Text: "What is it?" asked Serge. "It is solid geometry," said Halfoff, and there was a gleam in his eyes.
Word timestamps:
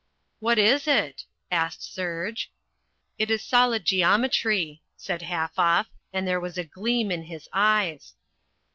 "What 0.39 0.57
is 0.57 0.87
it?" 0.87 1.25
asked 1.51 1.93
Serge. 1.93 2.51
"It 3.19 3.29
is 3.29 3.43
solid 3.43 3.85
geometry," 3.85 4.81
said 4.97 5.21
Halfoff, 5.21 5.85
and 6.11 6.27
there 6.27 6.39
was 6.39 6.57
a 6.57 6.63
gleam 6.63 7.11
in 7.11 7.21
his 7.25 7.47
eyes. 7.53 8.15